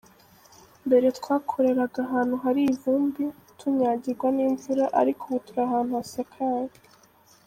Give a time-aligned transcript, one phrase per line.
[0.87, 3.25] Mbere twakoreraga ahantu hari ivumbi,
[3.59, 6.73] tunyagirwa n’imvura ariko ubu turi ahantu hasakaye.